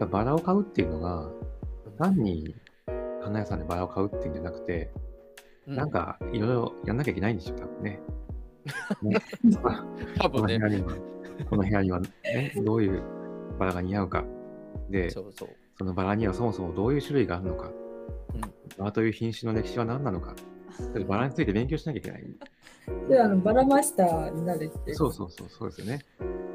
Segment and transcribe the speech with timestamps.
[0.00, 1.28] ぱバラを買うっていうのが、
[1.98, 2.54] 単に
[3.22, 4.90] 花屋さんでバラを買うっていうんじゃなくて、
[5.66, 8.00] うなんかいろいろやんなきゃいけないんでしょ、多分ね。
[9.02, 9.16] ね
[10.18, 10.68] 多分ねこの部屋。
[10.68, 10.96] には、
[11.48, 12.08] この部屋には、ね、
[12.64, 13.02] どういう
[13.58, 14.24] バラが似合うか。
[14.88, 15.48] で、そうそう。
[15.78, 17.68] そのバラにはそもそもどういう種類があるのか。
[18.34, 18.40] うん
[18.78, 20.34] バラという品種の歴史は何なのか。
[21.06, 22.24] バラについて勉強しなきゃいけない。
[23.08, 24.94] で、あの、バラマスターになるって。
[24.94, 25.98] そうそうそう、そうですよね。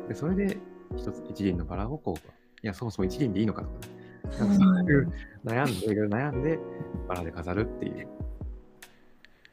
[0.07, 0.57] で、それで
[0.95, 5.13] 一つ、一輪のバラをこう、いや、そもそも一輪でいいのかとか、ね、なんかそういう
[5.45, 6.59] 悩んで、いろいろ悩んで、
[7.07, 8.07] バラで飾るっていう。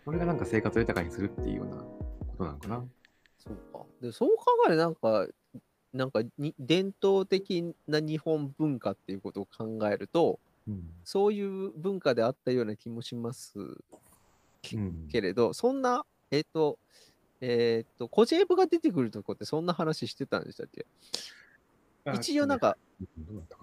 [0.04, 1.86] これがなんか生活を豊かにするっていうようなこ
[2.38, 2.84] となのかな。
[3.38, 3.84] そうか。
[4.00, 5.28] で、そう考えるとなんか、
[5.92, 10.90] なんかに伝統的な日本文化っていうことを考えると、うん。
[11.04, 13.58] そういう文化であったような気もします
[14.74, 16.78] うん、けれど、そんな、えっ、と、
[17.40, 20.86] えっ、と、コジェーブが出てくるとこってそんな話してたんでしたっけ？
[22.14, 22.76] 一応なんか、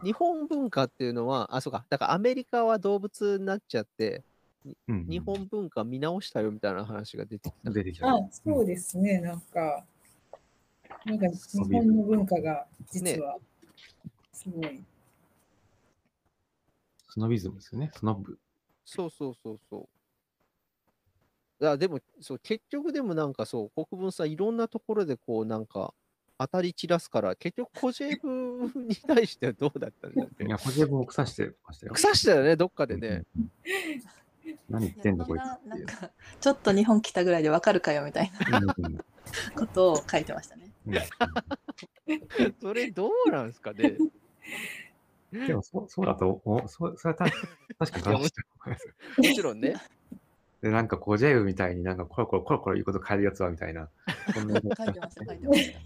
[0.04, 4.24] 日本文化っていうのは、あ、そうか、だからアメリカは動物になっちゃって、
[4.88, 7.72] うん日本文化見直したよみたいな話が出てきた。
[7.72, 8.10] 出てきた。
[8.10, 9.86] あ、そうですね、なんか、
[11.06, 13.38] なんか日本の文化が実は、
[14.34, 14.84] すごい。
[17.08, 17.92] スノビズムですよね。
[17.96, 18.38] スノブ。
[18.86, 19.90] そうそうそうそ
[21.60, 21.68] う。
[21.68, 24.36] あでもそう、結局でもなんかそう、国分さん、い。
[24.36, 25.94] ろんなところでこう、なんか、
[26.40, 30.46] 当たり散らすから、結局、コジェブに対してはどうだったんだっけ？
[30.46, 31.94] いや、ポジェブも腐してましたよ。
[31.94, 33.24] 腐したよね、どっかでね。
[33.38, 33.52] うん。
[34.70, 38.62] 何言ってんだこいつなんかちょっと日本来たぐらいでわかるかよみたいな
[39.56, 40.72] ことを書いてましたね。
[40.88, 40.96] うん
[42.60, 43.98] それどうなんですかね？
[45.32, 48.20] でもそうそうだと思う、そうそれは確か確かに。
[49.30, 49.76] もちろんね。
[50.62, 53.90] で、なんかコジェウみたいになんかコロコロコロコロ言うこと変えるやつはみたいな。
[54.34, 55.80] そんな書いてました、書いてました。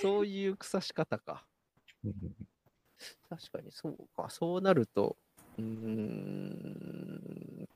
[0.02, 1.44] そういう腐し方か。
[2.04, 2.14] うん
[3.28, 4.28] 確かにそうか。
[4.30, 5.16] そうなると、
[5.58, 7.68] うーん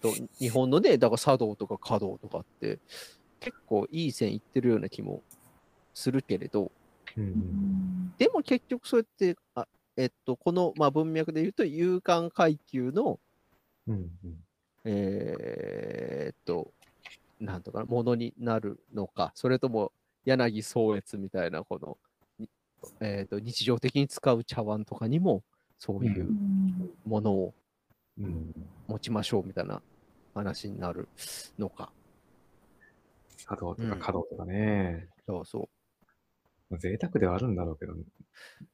[0.00, 2.78] と、日本のね、だから茶道とか華道とかって、
[3.40, 5.22] 結構いい線いってるような気も
[5.94, 6.70] するけれど、
[7.16, 9.66] うんうんでも結局そうやって、あ
[9.96, 13.18] えっと、この、まあ、文脈で言うと、勇敢階級の、
[13.88, 14.44] うんうん
[14.84, 16.72] えーっと、
[17.40, 19.92] なんとかな、ものになるのか、それとも
[20.24, 21.98] 柳宗悦みたいな、この、
[22.38, 22.48] に
[23.00, 25.42] えーっと、日常的に使う茶碗とかにも、
[25.78, 27.54] そういううんものを
[28.18, 28.54] うん
[28.86, 29.82] 持ちましょうみたいな
[30.34, 31.08] 話になる
[31.58, 31.92] のか。
[33.36, 35.08] 茶道とか華道とかね。
[35.26, 35.68] そうそう。
[36.68, 37.94] まあ贅沢ではあるんだろうけど、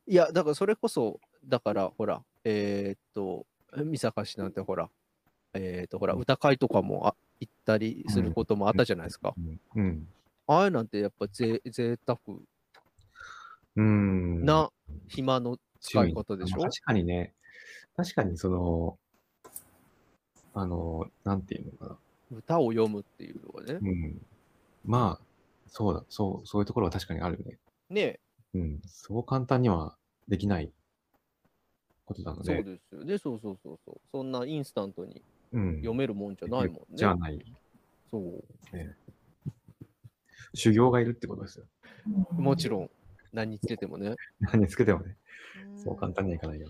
[0.07, 3.47] いや、だからそれこそ、だからほら、えーっと、
[3.77, 4.91] 三坂氏なんてほら、
[5.57, 9.35] えーっと、ほら、歌会とかもあ行ったりすることもあったじゃないですか。
[9.37, 9.61] うん。
[9.75, 10.09] うん。
[10.47, 12.19] ああいうなんてやっぱぜ贅沢
[13.77, 14.45] うん。
[14.45, 14.71] な
[15.09, 17.35] 暇の使い方でしょ、まあ確かにね、
[17.97, 18.99] 確かにその、
[20.55, 21.97] あの、なんていうのかな。
[22.39, 23.75] 歌を読むっていうのはね。
[23.75, 24.21] うん。
[24.85, 25.25] まあ、
[25.69, 27.59] そうだ、そう、そういうところは確かにあるよね。
[27.91, 28.21] ね
[28.55, 28.81] うん。
[28.87, 29.97] そう簡単には
[30.29, 30.73] できない
[32.07, 32.63] ことなのそうで。
[32.63, 33.19] ですよね。
[33.19, 34.01] そうそうそうそう。
[34.11, 35.23] そんなインスタントにうん。
[35.53, 36.81] 読めるもんじゃないもんね。
[36.95, 37.39] じゃない。
[38.11, 38.45] そう。
[40.55, 41.65] 修行がいるってことですよ。
[42.33, 42.91] もちろん、
[43.33, 44.15] 何につけてもね。
[44.41, 45.17] 何つけてもね、
[45.77, 46.69] そう簡単にはいかないよ。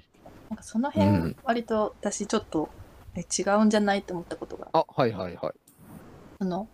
[0.49, 2.69] なんかその辺うん、割と私ちょっと
[3.15, 5.53] え違うんじゃないと思ったことが、あ、はいはいはい。
[6.39, 6.69] その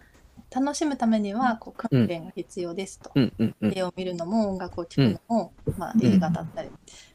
[0.54, 3.10] 楽しむためにはこう訓練が必要ですと。
[3.14, 3.72] うんうんうん。
[3.76, 6.72] 絵を見るのも音楽を聴くのも、まあ、ん映画だったりっ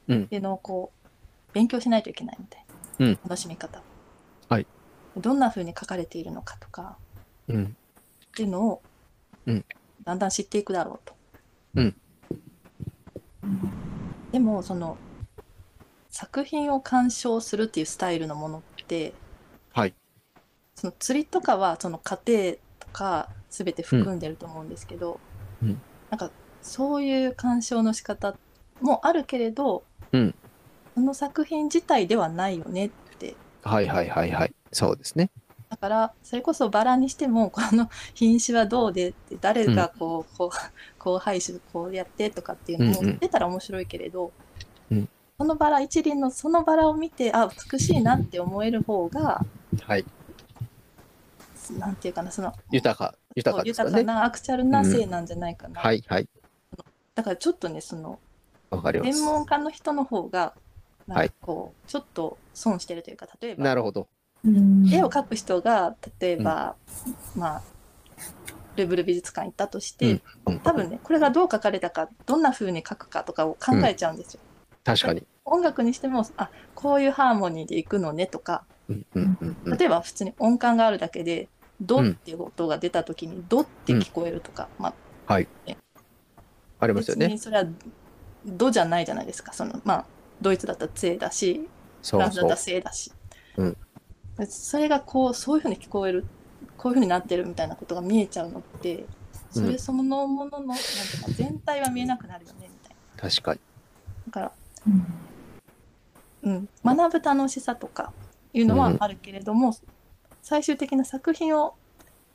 [0.07, 1.07] うんていうのをこう
[1.53, 2.65] 勉強しないといけないみたい
[2.99, 3.87] な、うん楽しみ方はい
[5.19, 6.97] どんな風に書かれているのかとか
[7.47, 7.63] うん。
[7.65, 7.67] っ
[8.35, 8.81] ていうのを、
[9.45, 9.65] うん
[10.03, 11.13] だんだん知っていくだろうと。
[11.75, 11.95] うん
[14.31, 14.97] でもその
[16.09, 19.13] 作品を鑑賞するっていうスタイルのものって
[19.73, 19.93] はい。
[20.75, 25.19] その釣りとかはその過程とか全て含んでると思うんですけど、
[25.61, 26.31] うんなんか
[26.61, 28.35] そういう鑑賞の仕方
[28.81, 30.35] もあるけれど、うん
[30.95, 33.06] その作品自体ではないよねって
[33.67, 34.53] はいはいはいはい。
[34.71, 35.29] そうですね。
[35.69, 40.49] だからそれこそバラにしてもこの品種はどうでって誰がこう、こう
[40.97, 44.31] こう配種こうやってとかっていうのをうんうん出たら面白いけれど、
[44.91, 45.09] うん
[45.39, 49.45] そのバラ一輪のそのバラを見てあ美しいなって思える方が
[49.83, 50.05] はい。
[51.77, 54.03] なんていうかなその豊か、豊かですか豊かね。
[54.03, 56.27] なアクチュアルな性なんじゃないかな、はいはい。
[57.13, 58.19] だからちょっとねその
[58.71, 59.13] わかります。
[59.13, 60.53] 専門家の人の方が
[61.07, 64.07] なんはいかこう、ちょっと損してるというか例えばなるほど。
[64.45, 64.87] うん。
[64.91, 66.75] 絵を描く人が例えば、
[67.35, 67.61] まあ
[68.75, 70.59] ルーブル美術館行ったとして、うん。
[70.59, 74.41] 多分ねこれがどう描かれたかどんな風に描くかとかを考えちゃうんですよ。
[74.83, 75.25] 確かに。
[75.45, 79.77] 音楽にしてもあこういうハーモニーでいくのねとかうんうんうんうん。
[79.77, 81.47] 例えば普通に音感があるだけで
[81.79, 84.93] 「ド」っていう音が出た時に「ド」って聞こえるとか、ま
[85.27, 85.39] あ
[86.79, 87.27] ありますよね。
[87.27, 87.65] 別にそれは
[88.45, 89.53] 「ド」じゃないじゃないですか。
[89.53, 90.05] そのまあ
[90.41, 91.67] ドイツだったら「ツェ」だしフ
[92.01, 92.19] そうそう。
[92.21, 92.57] ランスだったら「。
[92.57, 93.11] セ」だし、
[93.57, 93.77] うん。
[94.47, 96.25] それがこうそういうふうに聞こえる
[96.77, 99.05] こういうふうになってるみたいなことが見えちゃうのって
[99.51, 103.29] それそのものの、なんていうか全体は見えなくなるよねみたいな。
[103.29, 103.59] 確かに。
[104.27, 104.51] だから
[104.85, 105.05] うん。
[106.43, 108.13] うん、学ぶ楽しさとか
[108.53, 109.75] いうのはあるけれども、
[110.41, 111.75] 最終的な作品を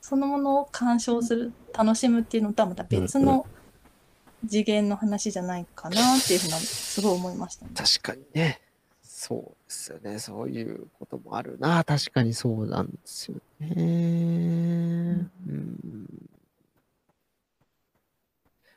[0.00, 3.46] そのものを鑑賞する楽しむっていうのとはまた別の
[4.48, 7.72] 次元の話じゃないかなっていうふうなすごい思いましたね。
[7.74, 8.60] 確かにね。
[9.02, 10.18] そうですよね。
[10.18, 11.84] そういうこともあるな。
[11.84, 13.68] 確かにそうなんですよね。
[13.76, 15.70] うん、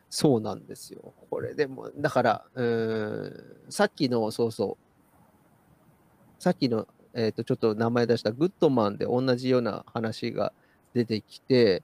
[0.09, 1.13] そうなんですよ。
[1.29, 10.53] これでも、だから、うーん、さっきの、そうそう、さっきの、えっ、と、ちょっと名前出したグッドマンで同じような話が
[10.93, 11.81] 出てきて、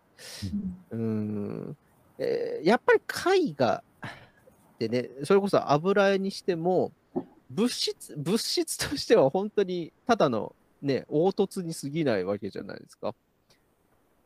[0.92, 1.78] うーん、
[2.22, 2.94] えーやっぱ
[3.34, 6.92] り絵画ってね、それこそ油絵にしても、
[7.50, 13.16] 物質、物質としては本当にただのね、凹凸に過ぎないわけじゃないですか。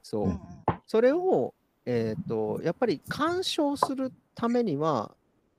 [0.03, 0.25] そう。
[0.25, 0.39] うん
[0.87, 1.55] それを、
[1.85, 5.11] えっ、と、やっぱり鑑賞するためには、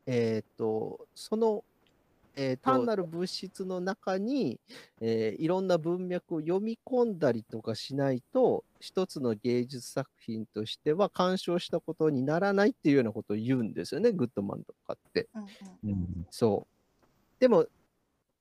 [0.07, 1.65] えっ、と、その、
[2.37, 4.61] えー単なる物質の中に、
[5.01, 15.29] えーいろんな文脈を読み込んだりとかしないと、一つの芸術作品としては鑑賞したことにならないっていうようなことを言うんですよね、グッドマンとかって。
[15.35, 17.05] うんうんうんそう。
[17.41, 17.67] でも、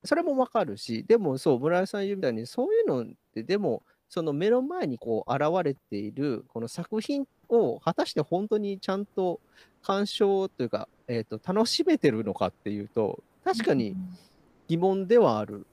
[0.03, 9.39] それもわかるし、でもそう、村井さん言うみたいに、そういうのって、でも、その目の前にこう現れているこの作品を果たして本当にちゃんと
[9.81, 13.95] 鑑賞というか、えー、と楽しめてるのかっていうと確かに
[14.67, 15.65] 疑問ではある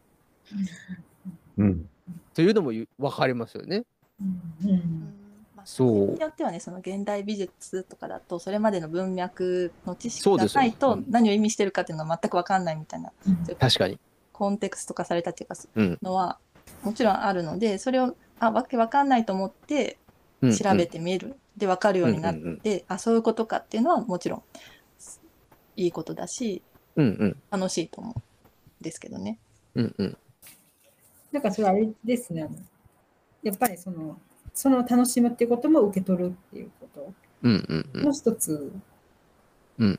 [1.58, 1.88] うん。
[2.34, 3.84] というのも分かりますよね。
[4.64, 5.14] うんうん。
[5.64, 6.14] そう。
[6.14, 11.04] によってはねその現代美術とかだとそれまでの文脈の知識がないとうん。
[11.08, 13.36] 何を意味してるかっていうのが全く分かんないみたいなうん。
[13.56, 13.98] 確かに。
[14.32, 15.98] コンテクスト化されたっていうかうん。
[16.02, 16.38] のは
[16.82, 19.98] もちろんあるのでそれをあわけわかんないと思って
[20.40, 24.42] うん調べてみる、で分かるようになって、うんうんあそういうことかっていうのはもちろん
[25.76, 26.62] いいことだし
[26.96, 27.36] うんうん。
[27.50, 28.22] 楽しいと思うん
[28.80, 29.38] ですけどね。
[29.76, 30.16] うんうん。
[31.30, 32.48] なんかそれあれですね。
[33.42, 34.18] やっぱりその、
[34.54, 37.12] その楽しむっていうことも受け取るっていうこと。
[37.42, 38.04] うんうんうん。
[38.04, 38.72] の一つ。
[39.78, 39.98] うん。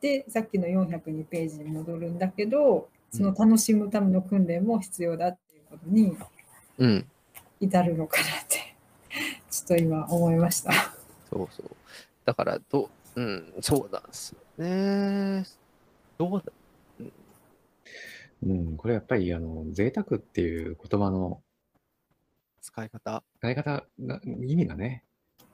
[0.00, 6.16] で、さっきの402ページに戻るんだけど、その楽しむための訓練も必要だっていうことに
[6.78, 7.06] うん。
[7.60, 8.74] 至るのかなって、
[9.50, 10.72] ちょっと今思いました。
[11.30, 11.70] そうそう。
[12.24, 15.44] だからど、うん、そうなんですよね。
[16.16, 16.52] どうだ？
[18.42, 21.42] うん、これやっぱり、あの、贅沢っていう言葉の
[22.60, 23.22] 使い方。
[23.38, 25.04] 使い方が、意味がね、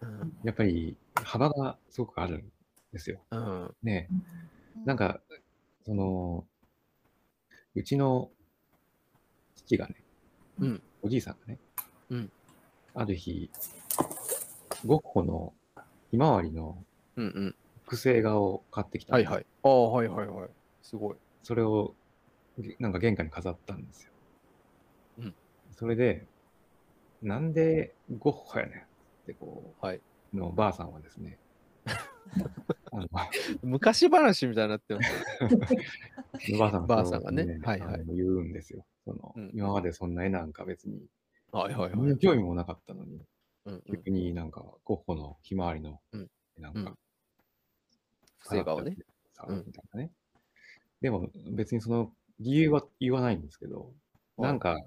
[0.00, 2.52] うんやっぱり幅がすごくあるん
[2.92, 3.20] ですよ。
[3.30, 4.08] うんね
[4.84, 5.20] なんか、
[5.84, 6.46] その、
[7.74, 8.30] うちの
[9.56, 9.96] 父がね、
[10.60, 11.58] うんおじいさんがね、
[12.10, 12.32] うん
[12.94, 13.50] ある日、
[14.84, 15.52] ゴッホの
[16.10, 16.82] ひまわりの
[17.16, 17.54] うんうん。
[17.82, 19.14] 複製画を買ってきた。
[19.14, 19.46] はいはい。
[19.62, 20.48] ああ、はいはいはい。
[20.82, 21.16] すごい。
[21.42, 21.94] それを、
[22.58, 24.10] げなんか玄関に飾ったんですよ。
[25.18, 25.34] うん
[25.76, 26.26] それで、
[27.26, 28.78] なんでゴッホやねん。
[28.78, 28.82] っ
[29.26, 30.00] てこう、はい。
[30.32, 31.38] のばあさんはですね、
[33.62, 35.10] 昔話みたいになってます。
[36.54, 37.58] おばあさんばあさんがね。
[37.64, 38.04] はいはい。
[38.06, 38.86] 言うんですよ。
[39.04, 39.50] そのうん。
[39.52, 41.00] 今までそんな絵なんか別に、
[41.50, 43.20] はいはい何の興味もなかったのに、
[43.64, 43.82] うんうん。
[43.88, 46.30] 逆になんかゴッホのひまわりの、うん。
[46.60, 46.94] なんかうん、
[48.38, 48.96] 不正顔ね。
[49.48, 50.12] みたいなね。
[51.00, 53.92] でも別にその理由は言わないんですけど、
[54.36, 54.48] はい。
[54.50, 54.78] なんか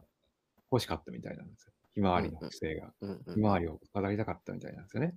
[0.72, 1.74] 欲しかったみたいなんですよ。
[2.00, 2.94] ひまわりの不正が。
[3.02, 5.16] うんうんひまわりを飾りたかったみたいなんですよね。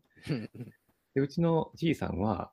[1.15, 2.51] で、うちのじいさんは、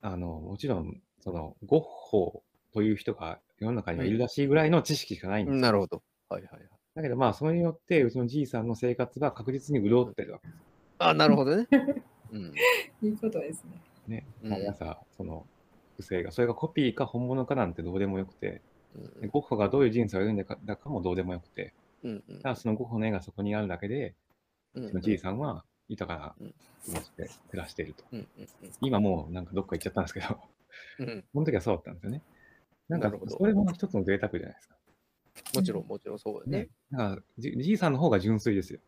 [0.00, 5.60] あの、もちろん、その、ゴッホという人が世の中にはいるらしいぐらいの知識しかないんですよ。
[5.60, 6.02] なるほど。
[6.28, 6.68] はいはいはい。
[6.94, 10.58] だけど、まあ、それによって、うちのじいさんの生活は確実に潤ってるわけです
[10.98, 11.66] あ、なるほどね。
[12.30, 12.52] うん。
[13.02, 13.70] いいことですね。
[14.06, 14.26] ね。
[14.42, 15.46] うん毎朝、その、
[15.96, 18.62] 不正が、それがコピーか本物かなんてどうでもよくて、
[19.20, 21.72] でゴッホがどういう人生を歩んでかもどうでもよくて、
[22.04, 24.14] うんうんただそのゴッホの絵がそこにあるだけで、
[24.74, 26.54] うんうちのじいさんは豊かなうん
[26.84, 28.04] 気持ちで暮らしていると。
[28.12, 28.48] うんうん
[28.80, 30.38] 今もうなんかどっか行っちゃったんですけど、
[30.98, 32.22] うんうんその時はそうだったんですよね。
[32.88, 34.74] なんかそれも一つの贅沢じゃないですか。
[35.54, 36.68] もちろんもちろんそうだねね。。
[36.90, 38.80] なんかじじいさんの方が純粋ですよ。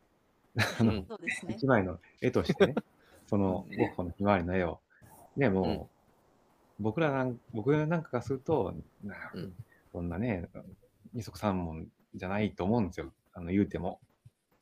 [0.79, 1.07] あの、うん
[1.51, 1.67] 一。
[1.67, 2.75] 枚の絵としてね、
[3.27, 4.81] そのゴッホのひまわりの絵を、
[5.37, 5.91] ね、も
[6.79, 9.55] 僕らなん、僕なんかがすると、なうん
[9.93, 10.49] そんなね、
[11.13, 13.13] 二足三門じゃないと思うんですよ。
[13.33, 14.01] あの、言うても。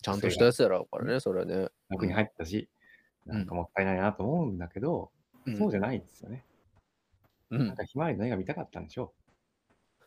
[0.03, 1.69] ちゃんとしたやつやろうからね、それね。
[1.89, 2.69] 楽に入ったし、
[3.27, 5.13] うんなんかもったいないなと思うんだけど、
[5.57, 6.45] そうじゃないんですよね。
[7.51, 7.67] うん。
[7.69, 9.15] なんかひまわりの絵が見たかったんでしょ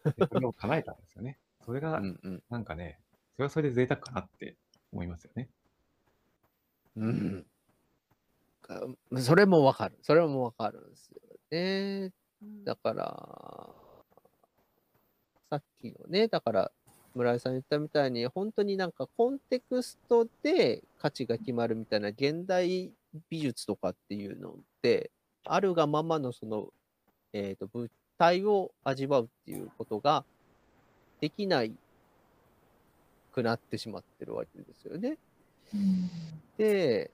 [0.04, 0.12] う。
[0.20, 1.40] でそれを叶えたんですよね。
[1.66, 2.44] それが、うんうん。
[2.50, 3.00] なんかね、
[3.36, 4.58] それはそれで贅沢かなって
[4.92, 5.50] 思いますよね。
[6.98, 7.46] うん。
[8.62, 8.82] か
[9.20, 9.98] それもわかる。
[10.02, 11.22] それもわかるんですよ
[11.52, 12.12] ね。
[12.64, 13.75] だから、
[15.50, 16.72] さっきのね、だから、
[17.15, 22.91] 村井さん言ったみたいに、本当になんかコンテクストで価値が決まるみたいな現代
[23.29, 25.12] 美術とかっていうのって、
[25.45, 26.67] あるがままのその、
[27.31, 30.25] えっ、と、物体を味わうっていうことが
[31.22, 31.74] できない
[33.31, 35.17] くなってしまってるわけですよね。
[35.74, 36.10] うん
[36.57, 37.12] で、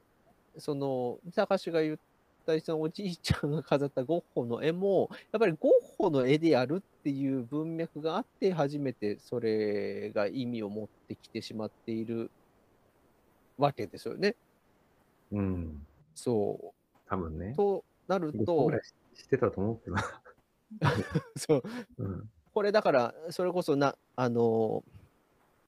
[0.58, 1.98] その、高橋が言っ
[2.46, 12.32] たそのおじいちゃんが飾ったゴッホの絵も、やっぱりゴッホの絵であるっていう文脈があって、初めてそれが意味を持ってきてしまっている
[13.58, 14.36] わけですよね。
[15.32, 15.86] うん。
[16.16, 16.74] そ
[17.08, 17.56] 多分ねう。。
[17.56, 18.82] となると僕ぐら、い
[19.16, 19.96] 知ってたと思うけど。
[21.36, 21.64] そう、
[21.98, 22.30] うん。
[22.54, 24.84] これだから、それこそな、あの、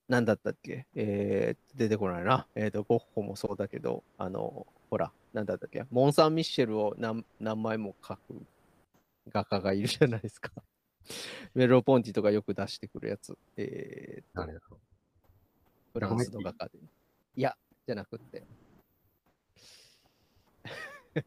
[0.10, 0.86] なんだったっけ？
[0.96, 2.46] えー、出てこないな。
[2.56, 5.86] えっ、と、ゴッホもそうだけど、あの、ほら、なんだったっけ？
[5.90, 8.46] モン・サン・ミッシェルを何何枚も描く
[9.30, 10.52] 画家がいるじゃないですか。
[11.54, 13.38] メロポンティとかよく出してくるやつ。
[13.58, 14.80] えーと、誰だろ
[15.94, 16.80] フランスの画家で。
[17.36, 18.44] いや、じゃなくって。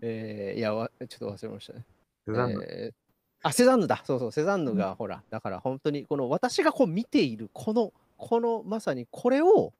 [0.00, 1.86] えー、いや、わちょっと忘れましたね。
[2.26, 2.30] う。
[2.32, 2.94] セザンヌえー
[3.42, 4.02] あ、セザンヌだ。
[4.04, 9.72] そうそう、セザンヌが、ほら、だから本当に、この私がこう見ている、この、この、まさにこれを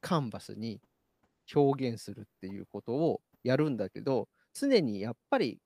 [0.00, 0.80] カンバスに
[1.54, 5.58] 表現するっていうことをやるんだけど、常にやっぱり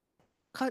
[0.53, 0.71] か、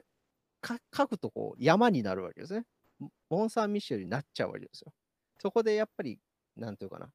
[0.61, 2.65] か、書くとこう山になるわけですね。
[2.99, 4.93] モモン・サン・ミッシェルになっちゃうわけですよ。
[5.39, 6.17] そこでやっぱり、
[6.55, 7.09] なんていうかな、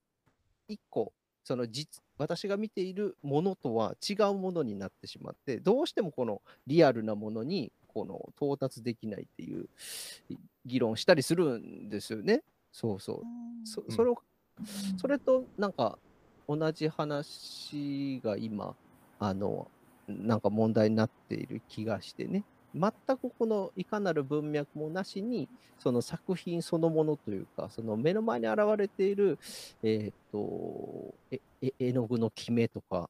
[0.68, 9.68] 一個、その実、私が見ているものとは違うものになってしまって、どうしてもこのリアルなものにこの到達できないっていう
[10.28, 12.42] い議論したりするんですよね。
[12.72, 13.22] そうそう。
[13.64, 14.18] そうんそれを、
[14.98, 15.98] それとなんか
[16.56, 18.74] 同じ話が今、
[19.20, 19.70] あの、
[20.08, 22.44] なんか問題になっている気がしてね。
[22.74, 29.38] 全くこのいかなる文脈もなしに、その作品そのものというか、その目の前に現れている、
[29.82, 31.14] えっ、と、
[31.78, 33.08] 絵の具の決めとか、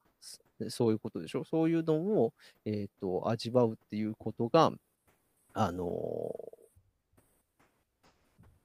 [0.69, 1.45] そういうことでしょ？
[1.45, 2.33] そういうのを、
[2.67, 4.73] えっ、と、味わうっていうことが、
[5.55, 6.35] あの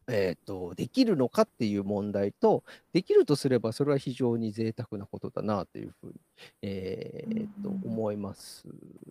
[0.07, 6.13] えっ、と、できるのかっていう問題と、できるとすればそれは非常に贅沢なことだなというふうに、
[6.61, 8.65] えーとうん思います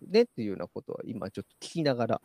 [0.09, 2.21] ねっていうようなことは今ちょっと聞きながら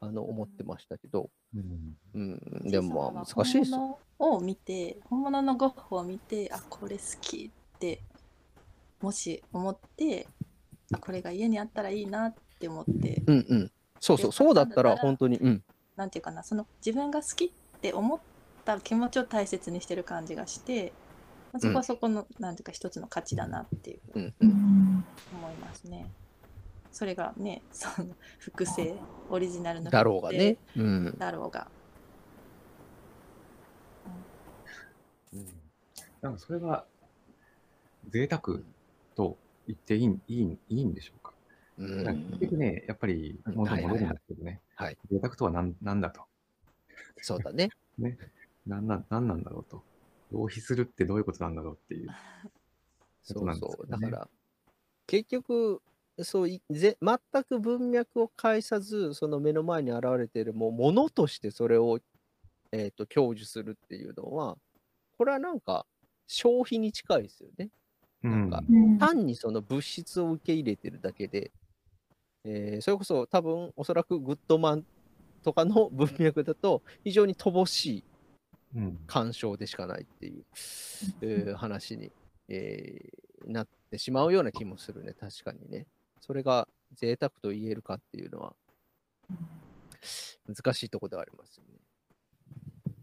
[0.00, 1.96] あの思ってましたけど、うん。
[2.14, 2.18] う
[2.66, 3.98] ん、でもまあ難しいですよ。
[4.18, 8.02] 本物を見て本物のゴッホを見てあこれ好きって
[9.00, 10.26] もし思って
[10.92, 13.70] あこれが家にあったらいいなって思ってうんうん。
[14.00, 15.62] そうそう、そうだったら本当に、うん。
[15.96, 18.20] なんていうかなその自分が好きって思っ
[18.64, 20.92] た気持ちを大切にしてる感じがして、
[21.52, 26.10] まあそこはそこの、なんていうか一つの価値だなっていうふう思いますね。
[26.90, 28.08] それがねその
[28.38, 28.94] 複製
[29.30, 30.56] オリジナルのだろうがね。
[30.76, 31.14] うん。
[31.18, 31.68] だろうが
[35.32, 35.46] うん
[36.20, 36.84] なんかそれは
[38.10, 38.60] 贅沢
[39.14, 39.36] と
[39.68, 41.32] 言っていいいいいいんでしょうか。
[41.78, 46.22] うなんか結局ん、ね、やっぱりうん元に戻るんはいはいはいですけどね、はい贅沢とは何なんだと。
[47.22, 47.70] そうだね。
[48.66, 49.82] なんなんなんなんだろうと。
[50.30, 52.08] 浪費するってどういうことなんだろうっていう。
[53.22, 53.90] そうそうなんですそう。
[53.90, 54.28] よねだから、
[55.06, 55.82] 結局、
[56.20, 62.00] そういぜ全く文脈を介さず、その目の前に現れているもうものとしてそれを、
[62.72, 64.58] えー、と享受するっていうのは、
[65.16, 65.86] これはなんか
[66.26, 67.70] 消費に近いですよね。
[68.22, 71.52] なんかうん単にその物質を受け入れてるだけで、
[72.44, 74.84] えーそれこそ多分おそらくグッドマン
[75.48, 78.04] とかの文脈だと非常に乏しい
[78.76, 78.98] うん。
[79.06, 80.44] 鑑賞でしかないっていう、
[81.22, 82.12] えー話に、
[82.48, 85.86] えーなってしまうような気もするね、確かにね。
[86.20, 88.54] それが贅沢と言えるかっていうのは
[90.46, 92.94] 難しいところではありますよね。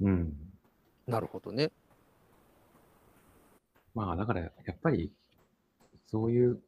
[0.00, 0.36] うん。
[1.06, 1.70] なるほどね。
[3.94, 5.12] まあだからやっぱり、
[6.06, 6.60] そういう、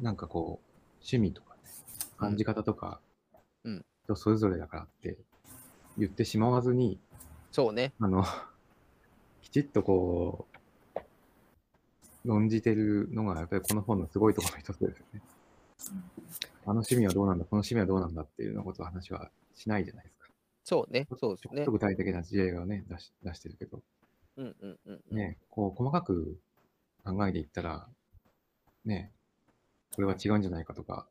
[0.00, 1.62] なんかこう、趣味とかね、
[2.18, 3.00] 感じ方とか、
[3.64, 5.16] うん人それぞれだからって
[5.96, 6.98] 言ってしまわずに、
[7.50, 7.92] そうね。
[8.00, 8.24] あの、
[9.42, 10.46] きちっとこ
[10.96, 10.98] う、
[12.24, 15.22] 論じてるのが、やっぱりこの本のすごいところの一つですよね。
[16.64, 20.28] あの趣味はどうなんだ、この趣味はどうなんだっていうようなことを話はしないじゃないですか。
[20.64, 21.72] そうね、そうですねちょっと。
[21.72, 23.82] 具体的な事例がね、出し出してるけど、
[24.36, 25.16] うんうんうんうん。
[25.16, 26.38] ね、こう細かく
[27.04, 27.86] 考えていったら、
[28.84, 29.12] ね、
[29.94, 31.06] これは違うんじゃないかとか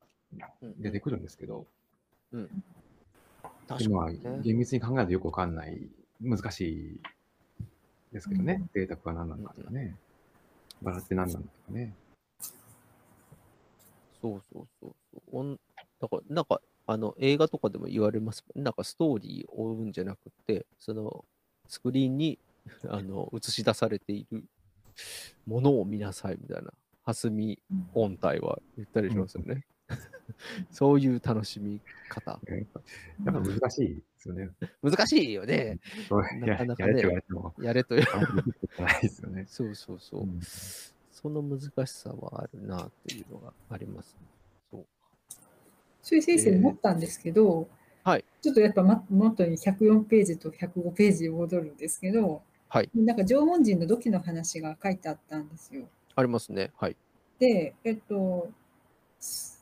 [0.80, 1.68] 出てくるんですけど、
[3.68, 4.40] 確でもまあかにね。
[4.44, 5.90] 厳密に考えるとよくわかんない、
[6.22, 7.00] 難しい
[8.12, 9.96] ですけどね、データは何なのかとかね、
[10.82, 11.94] バラって何なのかとかね。
[14.22, 15.22] そうそうそうそう。
[15.32, 15.60] おん
[16.00, 18.44] だから、なんか、あの、映画とかでも言われます。
[18.56, 21.26] なんかストーリーを追うんじゃなくて、その、
[21.68, 22.40] スクリーンに、
[22.88, 24.44] あの、映し出されている
[25.46, 26.72] ものを見なさいみたいな、
[27.04, 27.60] 蓮見
[27.94, 29.66] 音体は言ったりしますよね。
[30.72, 32.40] そういう楽しみ方。
[32.48, 34.50] やっぱ難しいですよね。
[34.82, 35.80] 難しいよね。
[36.08, 37.10] そうなかなかねや
[37.60, 38.38] やれって言われ
[38.68, 39.46] てないですよね。
[39.48, 40.22] そうそうそう。
[40.22, 40.40] うん
[41.24, 44.28] その難しさはあるなっていうのがあります、ね。
[44.70, 44.86] そう。
[46.04, 47.70] 修正生思ったんですけど、
[48.04, 55.88] はいちょっとやっぱま元に104ページと105ページに戻るんですけど、はいなんか縄文人の土器の話が書いてあったんですよ。
[56.16, 56.72] ありますね。
[56.76, 56.98] はい。
[57.40, 58.50] で、えっと、
[59.22, 59.53] す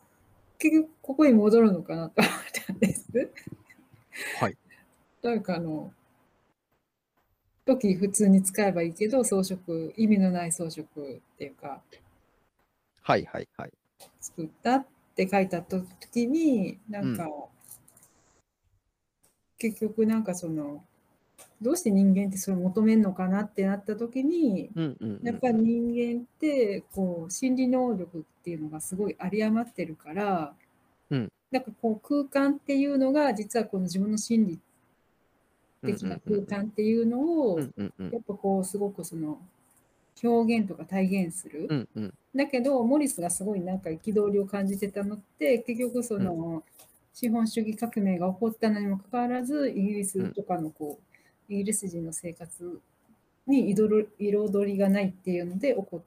[0.62, 2.34] 結局ここに戻るのかなと思っ
[2.68, 3.08] たんです。
[4.40, 4.58] はい。
[5.24, 5.92] なんかあの、
[7.66, 9.58] 土器普通に使えばいいけど、装飾、
[9.98, 10.86] 意味のない装飾っ
[11.40, 11.82] ていうか、
[13.02, 13.72] はいはいはい。
[14.20, 17.28] 作ったって書いてあった時になんか、
[19.58, 20.84] 結局なんかその
[21.60, 25.26] どうして人間ってそれを求めるのかなってなった時にうんうん、うん。
[25.26, 30.54] やっぱり人間ってこう心理能力っていうのがすごい有り余ってるから、
[31.10, 31.32] うん。
[31.52, 34.60] なんかこう空間っていうのが実はこの自分の心理
[35.86, 37.70] 的な空間っていうのをやっ
[38.26, 39.38] ぱこうすごくその
[40.24, 41.68] 表現とか体現する。
[41.70, 42.14] うんうん。
[42.36, 46.64] だけど、モリスがすごいなんか憤りを感じてたのって、結局その、
[47.14, 51.00] 資本主義革命が起こったのにもかかわらず、イギリスとかのこ
[51.50, 52.80] う、イギリス人の生活
[53.48, 56.02] に彩り彩りがないっていうので起こっ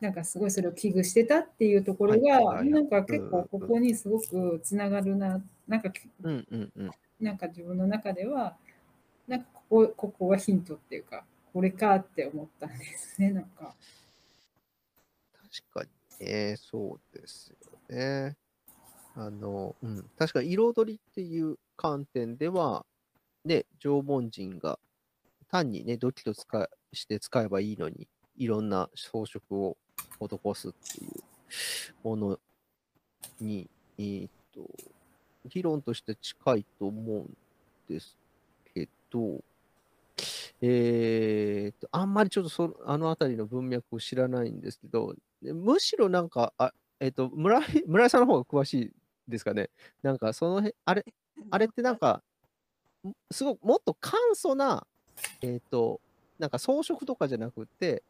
[0.00, 6.90] なんかすごいそれを危惧してたっていうところが、はいなんか結構ここにすごくつながるな、なんかうんうんうん。
[7.20, 8.56] なんか自分の中では、
[9.26, 13.74] なんかここここがヒントっていうか、これかって思ったんですね、なんか。
[15.72, 17.56] 確かにね、そうですよ
[17.88, 18.36] ね。
[19.14, 22.84] あの、うん、確かに彩りっていう観点では、
[23.44, 24.78] ね、縄文人が
[25.54, 29.76] 単にね、土器と使いして使えばいいのに、いろんな装飾を
[30.18, 31.22] 施すっていう
[32.02, 32.38] もの
[33.40, 34.62] に、えーっと、
[35.48, 37.36] 議論として近いと思うん
[37.88, 38.16] です
[38.74, 39.42] けど、
[40.60, 48.92] えーっと、あんまりちょっとそあのあたりの文脈を知らないんですけど、むしろなんか、あえっ、と村井、村井さんの方が詳しい
[49.28, 49.70] ですかね。
[50.02, 51.04] なんか、その辺、あれ、
[51.50, 52.22] あれってなんか、
[53.30, 54.86] すごくもっと簡素な、
[55.42, 56.00] えっ、と、
[56.38, 58.02] なんか装飾とかじゃなくて、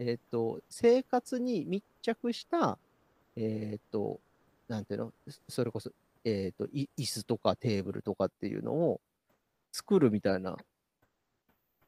[0.00, 2.78] えっ、と、生活に密着した、
[3.36, 4.18] えっ、と、
[4.66, 5.12] なんていうの、
[5.46, 5.90] それこそ、
[6.24, 9.00] えっ、と、い椅子とかテーブルとかっていうのを
[9.72, 10.56] 作るみたいな。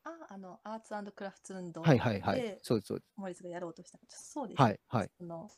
[0.05, 2.59] あ、あの、アーツクラフト運動はいはいはいで。
[2.63, 3.99] そうです、そうでモリスがやろうとした。
[4.09, 4.61] そうです。
[4.61, 5.11] はいはい。
[5.19, 5.51] その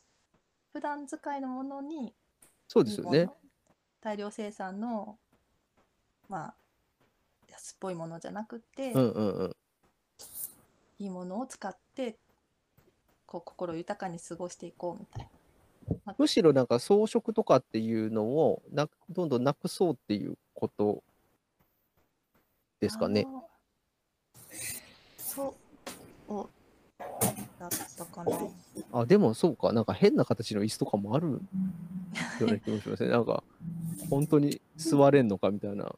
[0.71, 2.13] 普段使いのものに
[2.67, 3.29] そうですよね
[4.01, 5.17] 大量生産の
[6.27, 6.55] まあ
[7.49, 9.55] 安っぽいものじゃなくて、うんうんうん。
[10.99, 12.17] いいものを使って
[13.35, 15.29] こう心豊かに過ごしていこうみたい
[16.05, 16.15] な。
[16.17, 21.03] むしろなんか装飾とかっていうのをなどんどんなくそうっていうこと
[22.79, 23.27] ですかね。
[25.17, 25.53] そ
[26.29, 26.47] う
[27.59, 28.37] だったかな。
[28.93, 31.39] あ、でもそうか、なんか変な形の椅子とかもあるよ
[32.41, 33.09] うな気もしますね。
[33.09, 33.43] なんか
[34.09, 35.93] 本当に座れんのかみたいな、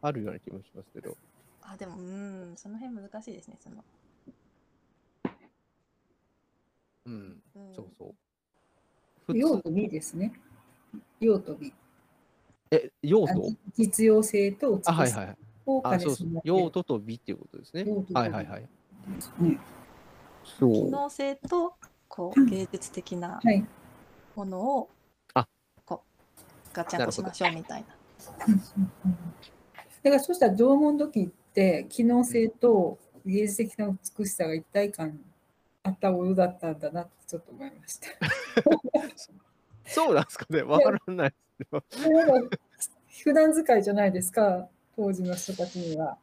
[0.00, 1.16] あるような気もしますけど。
[1.68, 3.56] あでもうんその辺難しいですね。
[3.60, 3.84] その
[7.06, 8.14] うん、うんそうそ
[9.28, 9.36] う。
[9.36, 10.32] 用と美ですね。
[11.20, 11.72] 用と美。
[12.70, 15.36] え、用あ途実用性と美しあ、はいさはい。
[15.84, 17.84] あ、そうそう用途と美っていうことですね。
[18.12, 18.68] はいはいはい。
[19.40, 19.58] ね
[20.44, 20.72] そう。
[20.72, 21.74] 機能性と
[22.08, 23.64] こう芸術的なはい。
[24.34, 24.90] ものを
[25.34, 25.48] あ
[25.84, 27.88] こうガチャンとしましょうみたいな。
[30.02, 33.88] だからそうしたら縄文土器って機能性と芸術的な
[34.18, 35.18] 美しさが一体感
[35.86, 38.08] あったものだったんだなってちょっと思いました。
[39.86, 40.62] そうなんですかね。
[40.62, 41.34] わからない
[43.24, 46.18] 普段使いじゃないですか、当時の人たちには。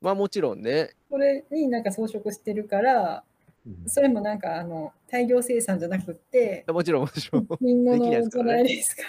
[0.00, 0.90] まあもちろんね。
[1.10, 3.24] それになんか装飾してるから、
[3.66, 7.46] うんそれもなんかあの大量生産じゃなくって、もちろん、もちろん。
[7.60, 9.04] 品物できないですからねじゃないですか。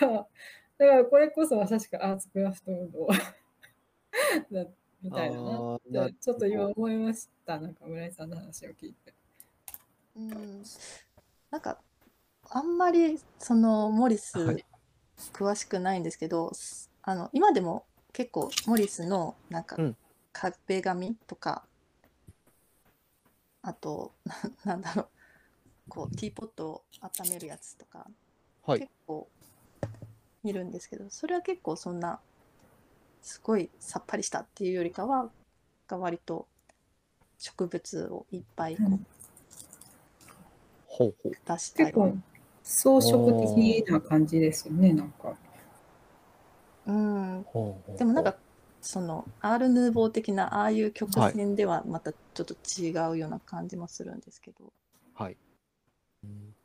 [0.78, 4.66] だからこれこそまさしくアーツクラフト運動だ
[5.02, 7.60] みたいななあーってなちょっと今思いました。
[7.60, 9.14] なんか村井さんの話を聞いて。
[10.16, 10.64] うん、
[11.50, 11.78] なんか
[12.50, 14.66] あんまりそのモリスはい。
[15.34, 16.52] 詳しくないんですけど、
[17.04, 19.98] あの今でも結構モリスのなんかうん。
[20.34, 21.64] 壁紙とか、
[23.62, 25.08] あとな なんだろう。
[25.90, 28.08] こうティーポットを温めるやつとか、
[28.66, 28.80] はい。
[28.80, 29.28] 結構
[30.44, 32.20] 見るんですけどそれは結構そんな
[33.22, 35.30] すごいさっぱりしたっていうよりかは
[35.88, 36.48] が割と
[37.38, 39.00] 植物をいっぱいこう
[40.92, 41.32] ほうほう。
[41.32, 42.22] 出した結構り、
[42.64, 45.36] 装飾的な感じですよね、なんか。
[46.88, 47.46] うん、
[47.98, 48.36] でもなんか
[48.82, 54.74] そのアール・ヌーボー的なああいう曲線ではまたちょっと違うような感じもするんですけど、
[55.14, 55.38] はい。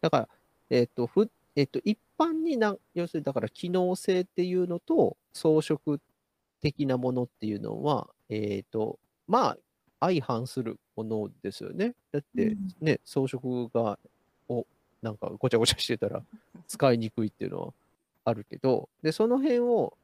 [0.01, 0.29] だから、
[0.71, 5.99] えっ、と、ふ、えっ、と、一般になん、要するに、だから、機能性っていうのと、装飾
[6.61, 9.59] 的なものっていうのは、えっ、と、まあ、
[10.01, 11.95] 相反するものですよね。
[12.12, 13.99] だってうん、ね、装飾が、
[14.49, 14.67] を、
[15.03, 16.23] なんか、ごちゃごちゃしてたら、
[16.69, 17.75] 使いにくいっていうのは
[18.25, 19.97] あるけど、で、その辺を、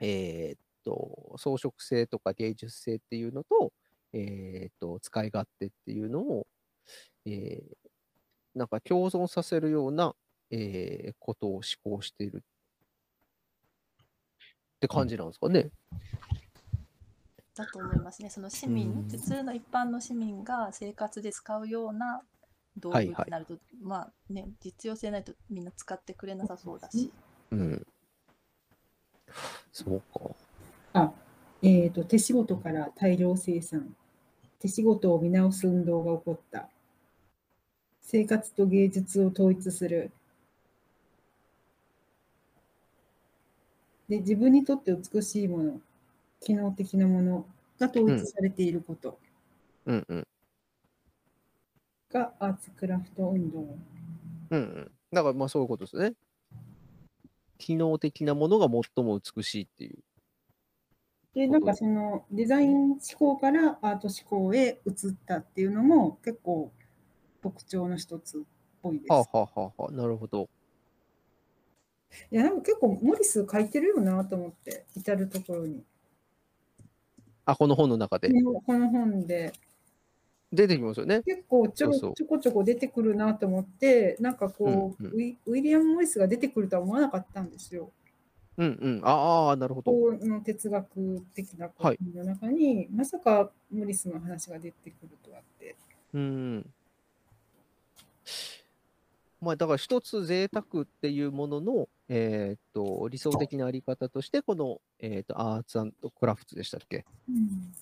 [0.00, 3.72] えーっと、装飾性とか芸術性っていうのと、
[4.12, 6.46] えーっと、使い勝手っていうのを、
[7.24, 7.76] えー
[8.54, 10.14] なんか共存させるような、
[10.50, 12.42] えーことを思考している
[14.76, 15.70] って感じなんですかね。
[17.54, 22.22] だと思いますねその市民、うん普通の一般の市民が生活で使うような
[22.76, 27.12] 道具にはいはいなると、まあね実用性ないとみんな使ってくれなさそうだし、
[27.50, 27.86] うん。
[29.72, 30.30] そうか。
[30.92, 31.12] あ、
[31.62, 33.94] えっ、と、手仕事から大量生産。
[34.58, 36.68] 手仕事を見直す運動が起こった。
[38.00, 40.12] 生活と芸術を統一する。
[44.08, 45.80] で、自分にとって美しいもの、
[46.40, 47.46] 機能的なもの
[47.78, 49.18] が統一されていること
[49.86, 50.26] うんうん。
[52.12, 53.60] がアーツクラフト運動。
[53.60, 53.78] うん
[54.50, 54.90] うん。
[55.12, 56.14] だからまあそういうことですね。
[57.58, 59.98] 機能的なものが最も美しいっていう。
[61.34, 66.72] で、なんかそのデザイン思考からアート思考へ移ったっていうのも結構
[67.42, 68.40] 特徴の一つっ
[68.82, 69.10] ぽいです。
[69.10, 70.50] はあ、はあはあはあ、なるほど。
[72.30, 75.82] いや、でも結構モリス書いてるよなと思って、至るところに。
[77.46, 79.52] あ、この本の中でこの本で
[80.52, 81.22] 出てきますよね。
[81.22, 87.90] 結構ちょちょこちょこ出てくるなと思って、なんかこう、うんうんウィウィリアム・モリスが出てくるとは思わなかったんですよ。
[88.58, 89.00] うんうん。
[89.02, 89.90] ああ、なるほど。
[89.90, 95.74] この哲学的なことの中に、まさかモリスの話が出てくるとはって。
[96.12, 96.70] うん。
[99.40, 107.06] まあ、だから一つ贅沢っていうものの、えーっと、理想的なあり方として、この、えーっと、アーツクラフトでしたっけ？
[107.28, 107.72] うん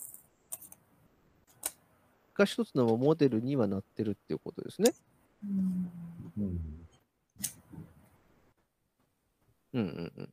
[2.40, 4.92] が一つのモデルにはなってるっていうことですね。
[5.44, 5.90] うん
[6.38, 6.60] うん
[9.72, 10.30] うんうんうん。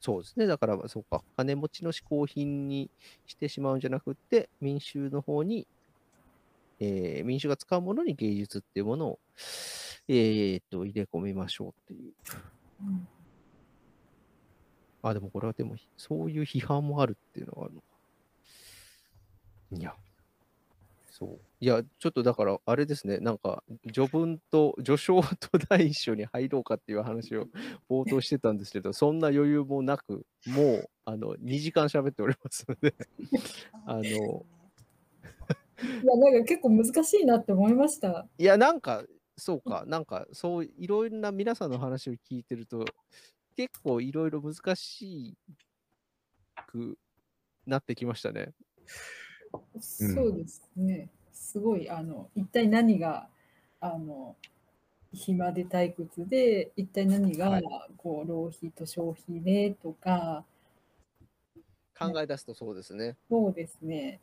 [0.00, 0.46] そうですね。
[0.46, 1.22] だから、そうか。
[1.36, 2.90] 金持ちの嗜好品に
[3.26, 5.66] してしまうんじゃなくって、民衆の方に、
[6.78, 9.18] えー民衆が使うものに芸術っていうものを、
[10.08, 12.12] えーっと、入れ込みましょうっていう。
[12.82, 13.08] うん
[15.04, 17.91] あ、でもこれはでも、そういう批判もあるっていうのがあるのか。
[19.76, 19.94] いや、
[21.10, 21.40] そう。
[21.60, 27.46] いや、ちょっとだから、あれですね、なんか、序文と、序章と第一章に入ろうかっていう話を
[27.88, 32.94] 冒頭してたんですけど、そんな余裕もなく、もう、あの、2時間喋っておりますので、
[33.86, 34.06] あのい
[36.06, 38.26] や、なんか結構難しいなって思いました。
[38.38, 39.04] いや、なんか、
[39.36, 42.84] そうか、なんか、そう、いろいろな皆さんの話を聞いてると、
[43.56, 45.36] 結構いろいろ難し
[46.66, 46.98] く
[47.66, 48.52] なってきましたね。
[49.80, 51.08] そうですね。
[51.32, 53.28] すごい、あの、一体何が、
[53.80, 54.36] あの、
[55.12, 57.64] 暇で退屈で、一体何が、はい
[57.96, 60.44] こう、浪費と消費でとか、
[61.98, 63.16] 考え出すとそうですね。
[63.28, 64.20] そうですね。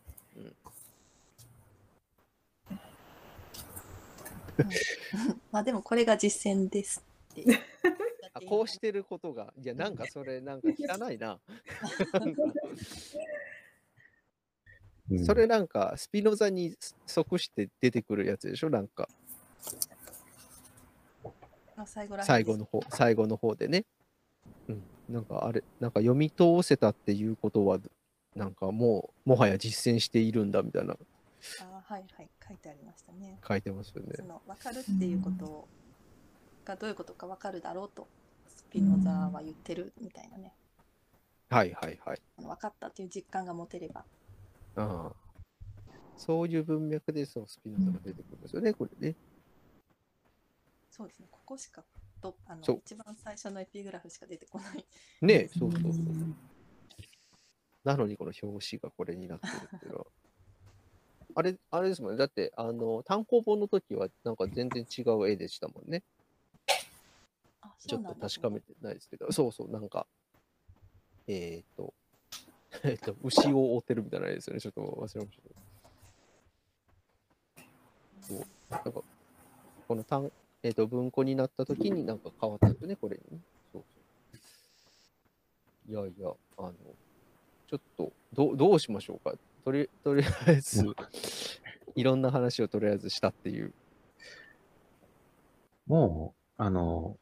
[5.52, 7.46] まあでもこれが実践ですって
[8.34, 11.40] あこうしてることが、いや、なんかそれ、なんか汚いな。
[15.26, 18.70] それなんか、スピノザに即して出てくるやつでしょ？
[18.70, 19.10] なんか、
[21.76, 23.86] まあ最後最後の方、最後の方でね。
[24.68, 24.84] うん。
[25.10, 27.80] なんかあれ、なんか読み通せたっていうことは、
[28.36, 30.96] なんかもう、もはや実践しているんだみたいな
[31.62, 33.40] あはいはい書いてありましたね。
[33.48, 34.24] 書いてますよねそ。
[34.24, 35.68] の分かるっていうこと
[36.66, 38.08] がどういうことか分かるだろうと
[38.48, 40.54] スピノザは言ってるみたいなね。
[41.50, 42.22] はいはいはい。
[42.38, 44.06] 分かったっていう実感が持てれば。
[44.80, 45.30] ああ
[46.16, 49.16] そういう文脈でそのスピノザが出てくるんですよね、これね。
[50.92, 51.28] そうですね。
[51.32, 51.84] ここしか
[52.22, 54.86] とあのそう一番最初のエピグラフしか出てこない。
[55.22, 55.94] ねそうそうそう。
[57.86, 60.06] なのにこの表紙がこれになってるっていうのは。
[61.36, 62.18] あれ、あれですもんね。
[62.18, 66.04] だって、あの、単行本の時はなんか全然違う絵でしたもんね。
[67.62, 70.08] あちょっと確かめてないですけど、そうそう、なんか、
[71.28, 71.94] えっ、と、
[72.84, 74.60] えっと、牛を追ってるみたいなですよね。
[74.62, 75.56] ちょっと忘れましたけど。
[78.22, 78.92] そう、なんか、
[79.88, 83.44] この単、えっ、と、文庫になった時になんか変わったよね、これにね。
[83.74, 84.00] そうそ
[85.90, 85.92] う。
[85.92, 86.74] いやいや、あの、
[87.68, 89.36] ちょっと、どうどうしましょうか。
[89.66, 90.86] とりとりあえず、
[91.96, 93.74] いろんな話をとりあえずしたっていう。
[95.88, 97.18] もう、あの、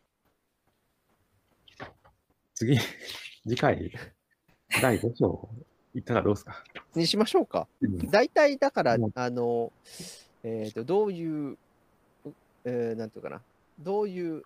[2.53, 2.77] 次、
[3.43, 3.93] 次回、
[4.81, 5.49] 第5章。
[5.93, 6.63] 行ったらどうですか、
[6.95, 7.67] にしましょうか。
[7.81, 7.97] うん。
[8.11, 9.71] 大体だからあの、
[10.43, 11.57] えっ、と、どういう、
[12.65, 13.41] えーなんていうかな、
[13.79, 14.43] どういう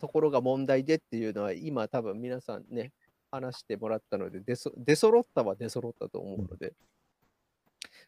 [0.00, 2.92] ところが問題でっていうのは、今多分皆さんね、
[3.30, 6.72] 話してもらったので、出そ出揃ったは出揃ったと思うので、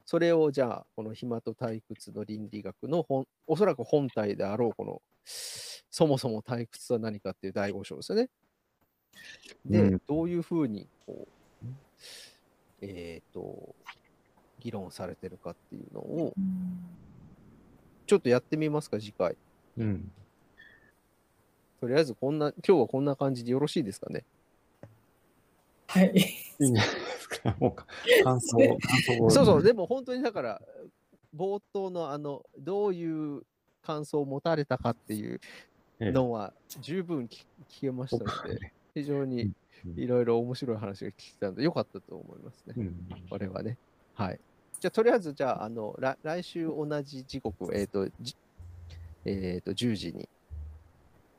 [0.07, 8.31] それをじゃあ、この暇と退屈の倫理学の本、おそらく本体であろう、この、そもそも退屈とは何かっていう第5章ですよね。
[9.65, 11.27] で、うんどういうふうに、こ
[11.63, 11.67] う、
[12.81, 13.75] えっ、と、
[14.61, 16.35] 議論されてるかっていうのを、
[18.07, 19.37] ちょっとやってみますか、次回。
[19.79, 20.11] うん。
[21.81, 24.25] とりあえず、こんな、今日はこんな感じでよろしいですかね？
[25.89, 26.13] はい。
[26.61, 27.57] いいんじゃないですか？
[27.61, 27.87] もうか、
[28.25, 30.63] 感想、感想をそうそう、でも本当にだから、
[31.35, 33.43] 冒頭のあの、どういう
[33.83, 35.41] 感想を持たれたかっていう
[36.01, 39.57] ええのは十分聞聞けましたので、非常にうん
[39.95, 42.75] いろいろ面白い話が聞けたので、よかったと思いますね。
[42.77, 43.07] うん。
[43.29, 43.77] これはね。
[44.15, 44.41] はい。
[44.81, 48.35] じゃあ、とりあえず、じゃあ、あの、来来週同じ時刻、えっ、と、じ
[49.27, 50.29] えっ、と、10時に、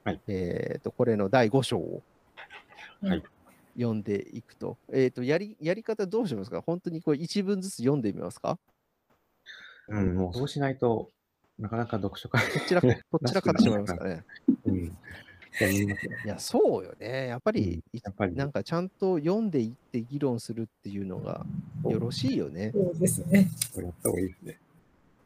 [0.04, 2.04] はいえっ、と、これの第5章を、
[3.02, 3.24] はい
[3.76, 4.78] 読んでいくと。
[4.92, 6.62] えっ、と、やり、やり方どうしますか？
[6.62, 8.58] 本当にこれ一文ずつ読んでみますか？
[9.90, 11.10] うん、もうそうしないと、
[11.60, 14.24] なかなか読書会、こちら、こちらかってしまいますかね。
[14.66, 14.98] うん。
[15.66, 17.28] いや、そうよね。
[17.28, 21.46] やっぱり、いやっぱり、なんかちゃんと読んでいって議論するっていうのが
[21.86, 22.72] よろしいよね。
[22.74, 23.50] そうですね。
[23.74, 24.60] これやった方がいいですね。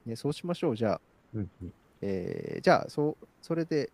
[0.05, 0.75] ねそうしましょう。
[0.75, 1.01] じゃあ、
[1.33, 1.73] うんうん。
[2.01, 3.91] えーじゃあ、そう、それで、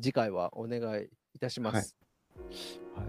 [0.00, 1.96] 次回はお願いいたします。
[2.96, 3.06] はい。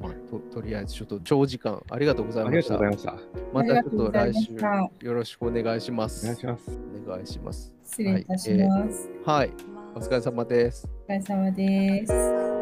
[0.00, 2.78] まあ、ととりあえず、ちょっと長時間ありがとうございありがました。
[2.78, 3.18] とうございました。
[3.52, 6.26] またちょっと来週よろしくお願いします。
[6.26, 6.78] お願いします。
[7.06, 7.72] お願いします。
[7.84, 9.10] 失礼いたします。
[9.24, 9.50] はい。
[9.50, 10.88] まあお疲れ様です。
[11.08, 12.53] お疲れ様です。